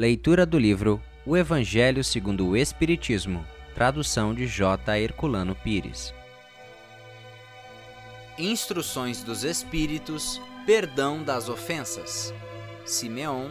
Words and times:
Leitura 0.00 0.46
do 0.46 0.58
livro 0.58 1.00
O 1.26 1.36
Evangelho 1.36 2.02
segundo 2.02 2.48
o 2.48 2.56
Espiritismo, 2.56 3.44
tradução 3.74 4.32
de 4.32 4.46
J. 4.46 4.98
Herculano 4.98 5.54
Pires. 5.54 6.14
Instruções 8.38 9.22
dos 9.22 9.44
Espíritos, 9.44 10.40
Perdão 10.64 11.22
das 11.22 11.50
Ofensas. 11.50 12.32
Simeon, 12.86 13.50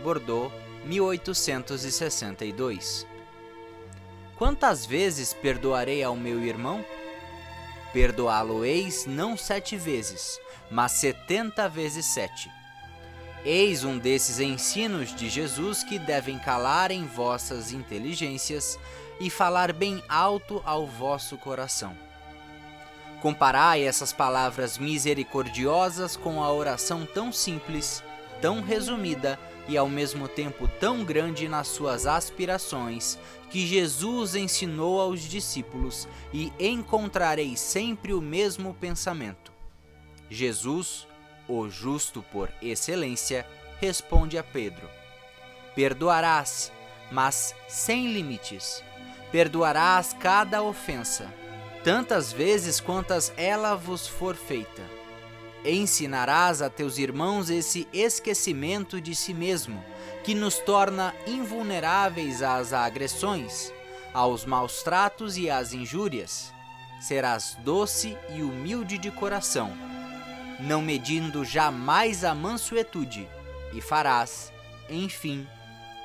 Bordeaux, 0.00 0.52
1862. 0.86 3.04
Quantas 4.36 4.86
vezes 4.86 5.34
perdoarei 5.34 6.04
ao 6.04 6.14
meu 6.14 6.44
irmão? 6.44 6.84
Perdoá-lo-eis 7.92 9.04
não 9.04 9.36
sete 9.36 9.76
vezes, 9.76 10.38
mas 10.70 10.92
setenta 10.92 11.68
vezes 11.68 12.06
sete. 12.06 12.48
Eis 13.50 13.82
um 13.82 13.96
desses 13.96 14.40
ensinos 14.40 15.14
de 15.14 15.30
Jesus 15.30 15.82
que 15.82 15.98
devem 15.98 16.38
calar 16.38 16.90
em 16.90 17.06
vossas 17.06 17.72
inteligências 17.72 18.78
e 19.18 19.30
falar 19.30 19.72
bem 19.72 20.04
alto 20.06 20.60
ao 20.66 20.86
vosso 20.86 21.38
coração. 21.38 21.96
Comparai 23.22 23.84
essas 23.84 24.12
palavras 24.12 24.76
misericordiosas 24.76 26.14
com 26.14 26.42
a 26.42 26.52
oração 26.52 27.06
tão 27.06 27.32
simples, 27.32 28.04
tão 28.38 28.60
resumida 28.60 29.38
e 29.66 29.78
ao 29.78 29.88
mesmo 29.88 30.28
tempo 30.28 30.68
tão 30.78 31.02
grande 31.02 31.48
nas 31.48 31.68
suas 31.68 32.06
aspirações, 32.06 33.18
que 33.48 33.66
Jesus 33.66 34.34
ensinou 34.34 35.00
aos 35.00 35.22
discípulos, 35.22 36.06
e 36.34 36.52
encontrareis 36.60 37.60
sempre 37.60 38.12
o 38.12 38.20
mesmo 38.20 38.74
pensamento. 38.74 39.50
Jesus, 40.28 41.07
o 41.48 41.68
justo 41.68 42.22
por 42.30 42.52
excelência, 42.60 43.46
responde 43.80 44.36
a 44.36 44.44
Pedro: 44.44 44.88
Perdoarás, 45.74 46.72
mas 47.10 47.54
sem 47.68 48.12
limites. 48.12 48.84
Perdoarás 49.32 50.14
cada 50.18 50.62
ofensa, 50.62 51.32
tantas 51.84 52.32
vezes 52.32 52.80
quantas 52.80 53.32
ela 53.36 53.74
vos 53.74 54.06
for 54.06 54.34
feita 54.34 54.98
Ensinarás 55.64 56.62
a 56.62 56.70
teus 56.70 56.98
irmãos 56.98 57.50
esse 57.50 57.88
esquecimento 57.92 59.00
de 59.00 59.14
si 59.14 59.34
mesmo, 59.34 59.84
que 60.22 60.34
nos 60.34 60.58
torna 60.60 61.14
invulneráveis 61.26 62.42
às 62.42 62.72
agressões, 62.72 63.72
aos 64.14 64.44
maus 64.44 64.82
tratos 64.82 65.36
e 65.36 65.50
às 65.50 65.72
injúrias. 65.72 66.54
Serás 67.00 67.56
doce 67.64 68.16
e 68.30 68.42
humilde 68.42 68.98
de 68.98 69.10
coração, 69.10 69.72
não 70.58 70.82
medindo 70.82 71.44
jamais 71.44 72.24
a 72.24 72.34
mansuetude, 72.34 73.28
e 73.72 73.80
farás, 73.80 74.52
enfim, 74.88 75.46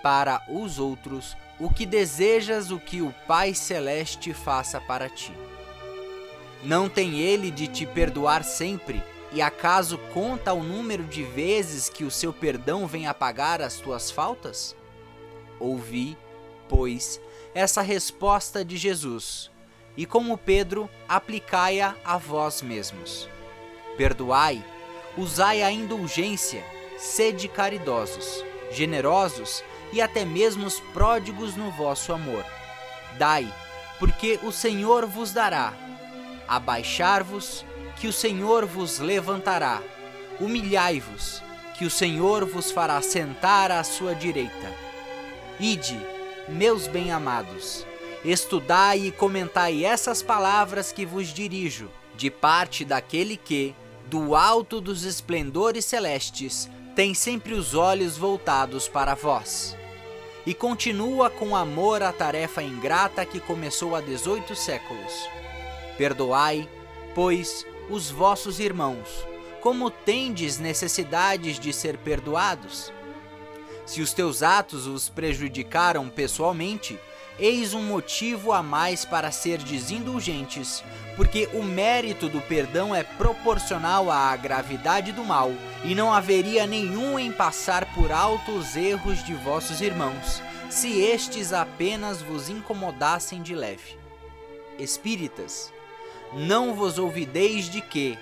para 0.01 0.43
os 0.49 0.79
outros 0.79 1.35
o 1.59 1.69
que 1.69 1.85
desejas 1.85 2.71
o 2.71 2.79
que 2.79 3.01
o 3.01 3.13
Pai 3.27 3.53
Celeste 3.53 4.33
faça 4.33 4.81
para 4.81 5.09
ti. 5.09 5.31
Não 6.63 6.89
tem 6.89 7.19
ele 7.19 7.51
de 7.51 7.67
te 7.67 7.85
perdoar 7.85 8.43
sempre 8.43 9.03
e 9.31 9.41
acaso 9.41 9.97
conta 10.13 10.53
o 10.53 10.63
número 10.63 11.03
de 11.03 11.23
vezes 11.23 11.89
que 11.89 12.03
o 12.03 12.11
seu 12.11 12.31
perdão 12.31 12.85
vem 12.85 13.07
apagar 13.07 13.61
as 13.61 13.77
tuas 13.77 14.11
faltas? 14.11 14.75
Ouvi, 15.59 16.17
pois, 16.69 17.19
essa 17.53 17.81
resposta 17.81 18.63
de 18.63 18.77
Jesus, 18.77 19.49
e 19.97 20.05
como 20.05 20.37
Pedro, 20.37 20.89
aplicai-a 21.07 21.95
a 22.05 22.17
vós 22.17 22.61
mesmos. 22.61 23.32
Perdoai, 23.97 24.63
usai 25.17 25.61
a 25.61 25.71
indulgência, 25.71 26.63
sede 26.97 27.47
caridosos, 27.47 28.43
generosos 28.71 29.63
e 29.91 30.01
até 30.01 30.25
mesmo 30.25 30.69
pródigos 30.93 31.55
no 31.55 31.69
vosso 31.71 32.11
amor. 32.11 32.43
Dai, 33.17 33.53
porque 33.99 34.39
o 34.43 34.51
Senhor 34.51 35.05
vos 35.05 35.31
dará. 35.31 35.73
Abaixar-vos, 36.47 37.63
que 37.97 38.07
o 38.07 38.13
Senhor 38.13 38.65
vos 38.65 38.99
levantará. 38.99 39.81
Humilhai-vos, 40.39 41.43
que 41.77 41.85
o 41.85 41.89
Senhor 41.89 42.45
vos 42.45 42.71
fará 42.71 43.01
sentar 43.01 43.71
à 43.71 43.83
sua 43.83 44.15
direita. 44.15 44.73
Ide, 45.59 45.99
meus 46.47 46.87
bem-amados, 46.87 47.85
estudai 48.25 49.05
e 49.05 49.11
comentai 49.11 49.85
essas 49.85 50.23
palavras 50.23 50.91
que 50.91 51.05
vos 51.05 51.27
dirijo, 51.27 51.89
de 52.15 52.31
parte 52.31 52.83
daquele 52.83 53.37
que, 53.37 53.75
do 54.13 54.35
alto 54.35 54.79
dos 54.79 55.05
esplendores 55.05 55.85
celestes, 55.85 56.69
tem 56.95 57.15
sempre 57.15 57.55
os 57.55 57.73
olhos 57.73 58.15
voltados 58.15 58.87
para 58.87 59.15
vós. 59.15 59.75
E 60.45 60.53
continua 60.53 61.31
com 61.31 61.55
amor 61.55 62.03
a 62.03 62.13
tarefa 62.13 62.61
ingrata 62.61 63.25
que 63.25 63.39
começou 63.39 63.95
há 63.95 64.01
dezoito 64.01 64.55
séculos. 64.55 65.27
Perdoai, 65.97 66.69
pois, 67.15 67.65
os 67.89 68.11
vossos 68.11 68.59
irmãos, 68.59 69.25
como 69.59 69.89
tendes 69.89 70.59
necessidades 70.59 71.59
de 71.59 71.73
ser 71.73 71.97
perdoados? 71.97 72.93
Se 73.83 73.99
os 73.99 74.13
teus 74.13 74.43
atos 74.43 74.85
os 74.85 75.09
prejudicaram 75.09 76.07
pessoalmente, 76.07 76.99
eis 77.39 77.73
um 77.73 77.81
motivo 77.81 78.51
a 78.51 78.61
mais 78.61 79.05
para 79.05 79.31
serdes 79.31 79.91
indulgentes, 79.91 80.83
porque 81.15 81.49
o 81.53 81.63
mérito 81.63 82.29
do 82.29 82.41
perdão 82.41 82.93
é 82.93 83.03
proporcional 83.03 84.11
à 84.11 84.35
gravidade 84.35 85.11
do 85.11 85.23
mal, 85.23 85.51
e 85.83 85.95
não 85.95 86.13
haveria 86.13 86.65
nenhum 86.67 87.17
em 87.17 87.31
passar 87.31 87.93
por 87.93 88.11
alto 88.11 88.51
os 88.51 88.75
erros 88.75 89.23
de 89.23 89.33
vossos 89.33 89.81
irmãos, 89.81 90.41
se 90.69 91.01
estes 91.01 91.53
apenas 91.53 92.21
vos 92.21 92.49
incomodassem 92.49 93.41
de 93.41 93.55
leve. 93.55 93.97
Espíritas, 94.79 95.71
não 96.33 96.73
vos 96.73 96.97
ouvideis 96.97 97.69
de 97.69 97.81
que, 97.81 98.17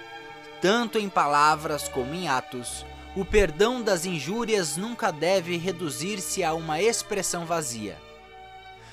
tanto 0.62 0.98
em 0.98 1.10
palavras 1.10 1.88
como 1.88 2.14
em 2.14 2.28
atos, 2.28 2.86
o 3.16 3.26
perdão 3.26 3.82
das 3.82 4.06
injúrias 4.06 4.78
nunca 4.78 5.12
deve 5.12 5.58
reduzir-se 5.58 6.44
a 6.44 6.54
uma 6.54 6.82
expressão 6.82 7.46
vazia. 7.46 7.98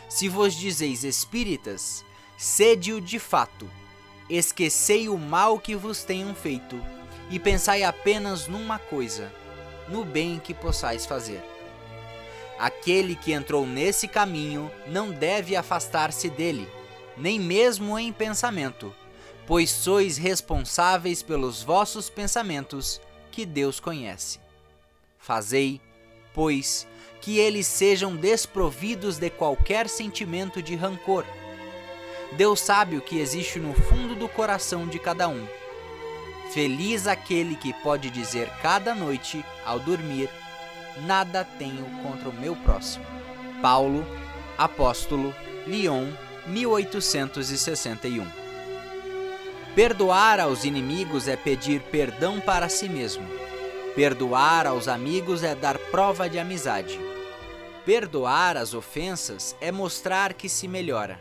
Se 0.08 0.28
vos 0.28 0.54
dizeis 0.54 1.04
espíritas, 1.04 2.04
sede-o 2.36 3.00
de 3.00 3.18
fato, 3.18 3.70
esquecei 4.28 5.08
o 5.08 5.18
mal 5.18 5.58
que 5.58 5.74
vos 5.74 6.02
tenham 6.02 6.34
feito, 6.34 6.80
e 7.30 7.38
pensai 7.38 7.82
apenas 7.82 8.48
numa 8.48 8.78
coisa, 8.78 9.32
no 9.88 10.04
bem 10.04 10.38
que 10.38 10.54
possais 10.54 11.04
fazer. 11.04 11.42
Aquele 12.58 13.14
que 13.14 13.32
entrou 13.32 13.66
nesse 13.66 14.08
caminho 14.08 14.70
não 14.86 15.10
deve 15.10 15.54
afastar-se 15.54 16.28
dele, 16.30 16.68
nem 17.16 17.38
mesmo 17.38 17.98
em 17.98 18.12
pensamento 18.12 18.94
pois 19.48 19.70
sois 19.70 20.18
responsáveis 20.18 21.22
pelos 21.22 21.62
vossos 21.62 22.10
pensamentos, 22.10 23.00
que 23.30 23.46
Deus 23.46 23.80
conhece. 23.80 24.38
Fazei, 25.16 25.80
pois, 26.34 26.86
que 27.20 27.38
eles 27.38 27.66
sejam 27.66 28.16
desprovidos 28.16 29.18
de 29.18 29.30
qualquer 29.30 29.88
sentimento 29.88 30.62
de 30.62 30.76
rancor. 30.76 31.24
Deus 32.32 32.60
sabe 32.60 32.96
o 32.96 33.00
que 33.00 33.18
existe 33.18 33.58
no 33.58 33.74
fundo 33.74 34.14
do 34.14 34.28
coração 34.28 34.86
de 34.86 34.98
cada 34.98 35.28
um. 35.28 35.46
Feliz 36.52 37.06
aquele 37.06 37.56
que 37.56 37.72
pode 37.72 38.10
dizer 38.10 38.48
cada 38.62 38.94
noite, 38.94 39.44
ao 39.64 39.78
dormir, 39.78 40.30
nada 41.06 41.44
tenho 41.44 41.84
contra 42.02 42.28
o 42.28 42.32
meu 42.32 42.56
próximo. 42.56 43.04
Paulo, 43.60 44.06
Apóstolo, 44.56 45.34
Lyon, 45.66 46.08
1861 46.46 48.48
Perdoar 49.74 50.40
aos 50.40 50.64
inimigos 50.64 51.28
é 51.28 51.36
pedir 51.36 51.80
perdão 51.82 52.40
para 52.40 52.68
si 52.68 52.88
mesmo. 52.88 53.24
Perdoar 53.98 54.64
aos 54.64 54.86
amigos 54.86 55.42
é 55.42 55.56
dar 55.56 55.76
prova 55.76 56.28
de 56.28 56.38
amizade. 56.38 57.00
Perdoar 57.84 58.56
as 58.56 58.72
ofensas 58.72 59.56
é 59.60 59.72
mostrar 59.72 60.34
que 60.34 60.48
se 60.48 60.68
melhora. 60.68 61.18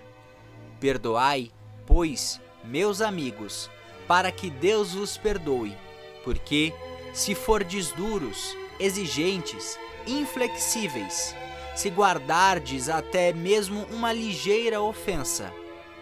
Perdoai, 0.79 1.51
pois, 1.87 2.39
meus 2.63 3.01
amigos, 3.01 3.67
para 4.07 4.31
que 4.31 4.51
Deus 4.51 4.93
vos 4.93 5.17
perdoe, 5.17 5.75
porque, 6.23 6.71
se 7.15 7.33
fordes 7.33 7.91
duros, 7.93 8.55
exigentes, 8.79 9.75
inflexíveis, 10.05 11.35
se 11.75 11.89
guardardes 11.89 12.89
até 12.89 13.33
mesmo 13.33 13.87
uma 13.89 14.13
ligeira 14.13 14.79
ofensa, 14.79 15.51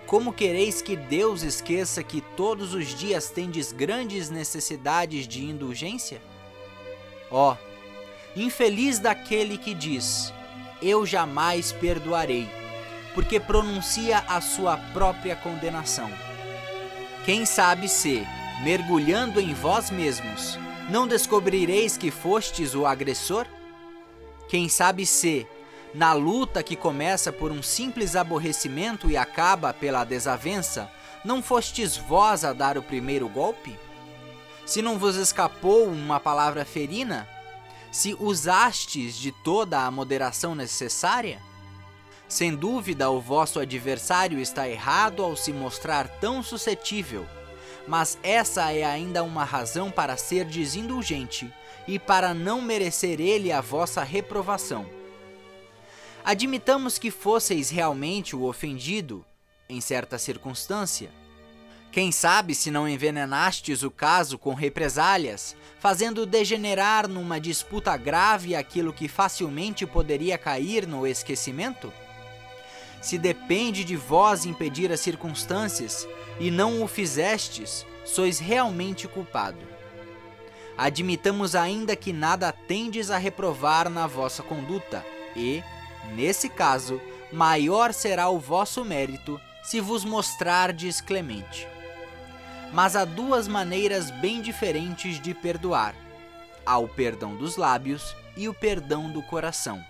como 0.05 0.33
quereis 0.33 0.81
que 0.81 0.97
Deus 0.97 1.41
esqueça 1.41 2.03
que 2.03 2.19
todos 2.35 2.73
os 2.73 2.87
dias 2.87 3.29
tendes 3.29 3.71
grandes 3.71 4.29
necessidades 4.29 5.25
de 5.25 5.45
indulgência? 5.45 6.34
Ó, 7.37 7.51
oh, 7.51 7.57
infeliz 8.33 8.97
daquele 8.97 9.57
que 9.57 9.73
diz: 9.73 10.33
Eu 10.81 11.05
jamais 11.05 11.73
perdoarei, 11.73 12.47
porque 13.13 13.41
pronuncia 13.41 14.19
a 14.25 14.39
sua 14.39 14.77
própria 14.93 15.35
condenação. 15.35 16.09
Quem 17.25 17.45
sabe 17.45 17.89
se, 17.89 18.25
mergulhando 18.63 19.41
em 19.41 19.53
vós 19.53 19.91
mesmos, 19.91 20.57
não 20.89 21.05
descobrireis 21.05 21.97
que 21.97 22.09
fostes 22.09 22.73
o 22.73 22.85
agressor? 22.85 23.45
Quem 24.47 24.69
sabe 24.69 25.05
se, 25.05 25.45
na 25.93 26.13
luta 26.13 26.63
que 26.63 26.77
começa 26.77 27.33
por 27.33 27.51
um 27.51 27.61
simples 27.61 28.15
aborrecimento 28.15 29.11
e 29.11 29.17
acaba 29.17 29.73
pela 29.73 30.05
desavença, 30.05 30.89
não 31.25 31.43
fostes 31.43 31.97
vós 31.97 32.45
a 32.45 32.53
dar 32.53 32.77
o 32.77 32.81
primeiro 32.81 33.27
golpe? 33.27 33.77
Se 34.65 34.81
não 34.81 34.97
vos 34.97 35.15
escapou 35.15 35.85
uma 35.85 36.19
palavra 36.19 36.65
ferina? 36.65 37.27
Se 37.91 38.15
usastes 38.19 39.15
de 39.15 39.31
toda 39.31 39.81
a 39.81 39.91
moderação 39.91 40.55
necessária? 40.55 41.39
Sem 42.27 42.55
dúvida, 42.55 43.09
o 43.11 43.21
vosso 43.21 43.59
adversário 43.59 44.39
está 44.39 44.67
errado 44.67 45.23
ao 45.23 45.35
se 45.35 45.53
mostrar 45.53 46.07
tão 46.19 46.41
suscetível, 46.41 47.27
mas 47.87 48.17
essa 48.23 48.71
é 48.73 48.83
ainda 48.83 49.23
uma 49.23 49.43
razão 49.43 49.91
para 49.91 50.17
ser 50.17 50.45
desindulgente 50.45 51.53
e 51.87 51.99
para 51.99 52.33
não 52.33 52.59
merecer 52.59 53.21
ele 53.21 53.51
a 53.51 53.61
vossa 53.61 54.03
reprovação. 54.03 54.87
Admitamos 56.23 56.97
que 56.97 57.11
fosseis 57.11 57.69
realmente 57.69 58.35
o 58.35 58.45
ofendido, 58.45 59.23
em 59.69 59.79
certa 59.79 60.17
circunstância. 60.17 61.11
Quem 61.95 62.11
sabe 62.11 62.53
se 62.53 62.69
não 62.69 62.89
envenenastes 62.89 63.81
o 63.81 63.89
caso 63.89 64.37
com 64.37 64.53
represálias, 64.53 65.55
fazendo 65.79 66.25
degenerar 66.25 67.07
numa 67.07 67.39
disputa 67.39 67.95
grave 67.95 68.53
aquilo 68.53 68.91
que 68.91 69.07
facilmente 69.07 69.85
poderia 69.85 70.37
cair 70.37 70.85
no 70.85 71.07
esquecimento? 71.07 71.93
Se 73.01 73.17
depende 73.17 73.85
de 73.85 73.95
vós 73.95 74.45
impedir 74.45 74.91
as 74.91 74.99
circunstâncias 74.99 76.05
e 76.37 76.51
não 76.51 76.83
o 76.83 76.87
fizestes, 76.89 77.85
sois 78.03 78.39
realmente 78.39 79.07
culpado. 79.07 79.65
Admitamos 80.77 81.55
ainda 81.55 81.95
que 81.95 82.11
nada 82.11 82.51
tendes 82.51 83.09
a 83.09 83.17
reprovar 83.17 83.89
na 83.89 84.05
vossa 84.05 84.43
conduta, 84.43 85.01
e, 85.33 85.63
nesse 86.13 86.49
caso, 86.49 86.99
maior 87.31 87.93
será 87.93 88.27
o 88.27 88.37
vosso 88.37 88.83
mérito 88.83 89.39
se 89.63 89.79
vos 89.79 90.03
mostrardes 90.03 90.99
clemente. 90.99 91.73
Mas 92.75 92.93
há 92.93 93.05
duas 93.05 93.47
maneiras 93.47 94.11
bem 94.11 94.41
diferentes 94.41 95.17
de 95.21 95.33
perdoar: 95.33 95.95
há 96.65 96.77
o 96.77 96.89
perdão 96.89 97.33
dos 97.33 97.55
lábios 97.55 98.13
e 98.35 98.49
o 98.49 98.53
perdão 98.53 99.09
do 99.09 99.23
coração. 99.23 99.81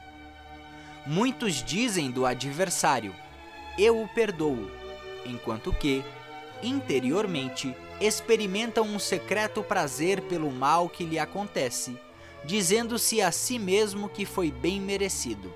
Muitos 1.03 1.63
dizem 1.63 2.11
do 2.11 2.27
adversário: 2.27 3.15
Eu 3.75 3.99
o 3.99 4.07
perdoo, 4.07 4.69
enquanto 5.25 5.73
que, 5.73 6.05
interiormente, 6.61 7.75
experimentam 7.99 8.85
um 8.85 8.99
secreto 8.99 9.63
prazer 9.63 10.21
pelo 10.21 10.51
mal 10.51 10.87
que 10.87 11.05
lhe 11.05 11.17
acontece, 11.17 11.99
dizendo-se 12.43 13.19
a 13.19 13.31
si 13.31 13.57
mesmo 13.57 14.07
que 14.07 14.27
foi 14.27 14.51
bem 14.51 14.79
merecido. 14.79 15.51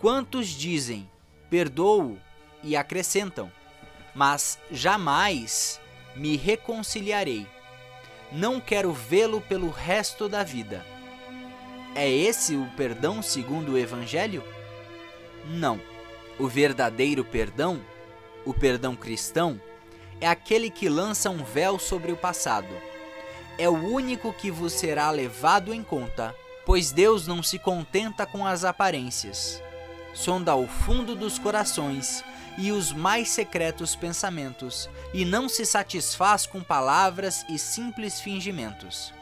Quantos 0.00 0.48
dizem: 0.48 1.08
Perdoo, 1.48 2.18
e 2.64 2.74
acrescentam: 2.74 3.48
Mas 4.12 4.58
jamais 4.72 5.80
me 6.14 6.36
reconciliarei. 6.36 7.46
Não 8.32 8.60
quero 8.60 8.92
vê-lo 8.92 9.40
pelo 9.40 9.70
resto 9.70 10.28
da 10.28 10.42
vida. 10.42 10.84
É 11.94 12.08
esse 12.08 12.54
o 12.54 12.66
perdão 12.76 13.20
segundo 13.20 13.72
o 13.72 13.78
Evangelho? 13.78 14.44
Não. 15.46 15.80
O 16.38 16.46
verdadeiro 16.46 17.24
perdão, 17.24 17.80
o 18.44 18.54
perdão 18.54 18.94
cristão, 18.94 19.60
é 20.20 20.26
aquele 20.26 20.70
que 20.70 20.88
lança 20.88 21.28
um 21.28 21.42
véu 21.42 21.78
sobre 21.78 22.12
o 22.12 22.16
passado. 22.16 22.72
É 23.58 23.68
o 23.68 23.74
único 23.74 24.32
que 24.32 24.50
vos 24.50 24.72
será 24.72 25.10
levado 25.10 25.74
em 25.74 25.82
conta, 25.82 26.34
pois 26.64 26.92
Deus 26.92 27.26
não 27.26 27.42
se 27.42 27.58
contenta 27.58 28.24
com 28.24 28.46
as 28.46 28.64
aparências. 28.64 29.62
Sonda 30.14 30.54
o 30.54 30.66
fundo 30.66 31.14
dos 31.14 31.38
corações 31.38 32.24
e 32.58 32.72
os 32.72 32.92
mais 32.92 33.28
secretos 33.30 33.94
pensamentos, 33.94 34.88
e 35.12 35.24
não 35.24 35.48
se 35.48 35.64
satisfaz 35.64 36.46
com 36.46 36.62
palavras 36.62 37.44
e 37.48 37.58
simples 37.58 38.20
fingimentos. 38.20 39.12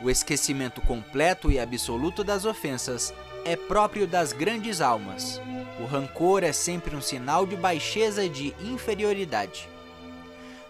O 0.00 0.10
esquecimento 0.10 0.80
completo 0.82 1.50
e 1.50 1.58
absoluto 1.58 2.22
das 2.22 2.44
ofensas 2.44 3.14
é 3.44 3.56
próprio 3.56 4.06
das 4.06 4.32
grandes 4.32 4.80
almas. 4.80 5.40
O 5.80 5.84
rancor 5.86 6.42
é 6.42 6.52
sempre 6.52 6.94
um 6.94 7.00
sinal 7.00 7.46
de 7.46 7.56
baixeza 7.56 8.24
e 8.24 8.28
de 8.28 8.54
inferioridade. 8.60 9.68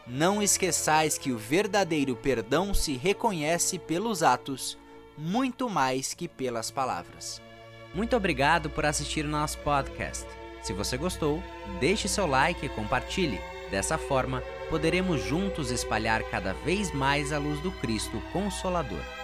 Não 0.06 0.40
esqueçais 0.40 1.18
que 1.18 1.32
o 1.32 1.38
verdadeiro 1.38 2.14
perdão 2.14 2.72
se 2.72 2.96
reconhece 2.96 3.78
pelos 3.78 4.22
atos, 4.22 4.78
muito 5.18 5.68
mais 5.68 6.14
que 6.14 6.28
pelas 6.28 6.70
palavras. 6.70 7.42
Muito 7.94 8.14
obrigado 8.14 8.70
por 8.70 8.86
assistir 8.86 9.24
o 9.24 9.28
nosso 9.28 9.58
podcast. 9.58 10.26
Se 10.66 10.72
você 10.72 10.96
gostou, 10.96 11.40
deixe 11.78 12.08
seu 12.08 12.26
like 12.26 12.66
e 12.66 12.68
compartilhe. 12.68 13.40
Dessa 13.70 13.96
forma, 13.96 14.42
poderemos 14.68 15.22
juntos 15.22 15.70
espalhar 15.70 16.24
cada 16.24 16.54
vez 16.54 16.92
mais 16.92 17.32
a 17.32 17.38
luz 17.38 17.60
do 17.60 17.70
Cristo 17.70 18.20
Consolador. 18.32 19.15